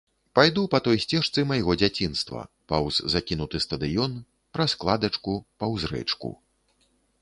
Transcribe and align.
Пайду 0.37 0.61
па 0.75 0.79
той 0.87 0.97
сцежцы 1.03 1.43
майго 1.51 1.75
дзяцінства, 1.83 2.41
паўз 2.73 2.95
закінуты 3.17 3.57
стадыён, 3.67 4.19
праз 4.57 4.71
кладачку, 4.85 5.41
паўз 5.63 5.81
рэчку. 5.95 6.39